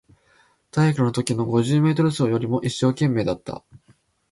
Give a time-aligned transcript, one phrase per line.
[0.71, 3.63] 体育のときの五十メートル走よりも一生懸命だった